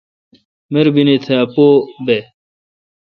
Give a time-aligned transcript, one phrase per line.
[0.71, 1.65] مربینی تھا پو
[2.05, 2.19] بھ۔